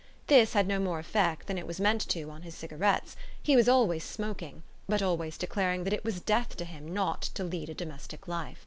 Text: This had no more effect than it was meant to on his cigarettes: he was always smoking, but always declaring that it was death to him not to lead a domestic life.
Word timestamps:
This 0.25 0.53
had 0.53 0.65
no 0.65 0.79
more 0.79 0.97
effect 0.97 1.45
than 1.45 1.59
it 1.59 1.67
was 1.67 1.79
meant 1.79 2.01
to 2.09 2.31
on 2.31 2.41
his 2.41 2.55
cigarettes: 2.55 3.15
he 3.43 3.55
was 3.55 3.69
always 3.69 4.03
smoking, 4.03 4.63
but 4.89 5.03
always 5.03 5.37
declaring 5.37 5.83
that 5.83 5.93
it 5.93 6.03
was 6.03 6.19
death 6.19 6.57
to 6.57 6.65
him 6.65 6.91
not 6.91 7.21
to 7.21 7.43
lead 7.43 7.69
a 7.69 7.75
domestic 7.75 8.27
life. 8.27 8.57